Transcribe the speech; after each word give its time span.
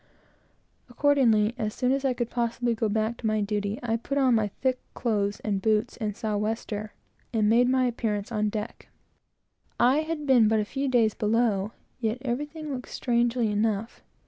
Accordingly, 0.89 1.53
as 1.59 1.75
soon 1.75 1.91
as 1.91 2.03
I 2.03 2.15
could 2.15 2.31
possibly 2.31 2.73
go 2.73 2.89
back 2.89 3.17
to 3.17 3.27
my 3.27 3.39
duty, 3.39 3.77
I 3.83 3.97
put 3.97 4.17
on 4.17 4.33
my 4.33 4.47
thick 4.47 4.79
clothes 4.95 5.39
and 5.41 5.61
boots 5.61 5.95
and 5.97 6.15
south 6.17 6.41
wester, 6.41 6.95
and 7.31 7.47
made 7.47 7.69
my 7.69 7.85
appearance 7.85 8.31
on 8.31 8.49
deck. 8.49 8.89
Though 9.77 9.85
I 9.85 9.97
had 9.99 10.25
been 10.25 10.47
but 10.47 10.59
a 10.59 10.65
few 10.65 10.87
days 10.87 11.13
below, 11.13 11.73
yet 11.99 12.17
everything 12.23 12.73
looked 12.73 12.89
strangely 12.89 13.51
enough. 13.51 14.01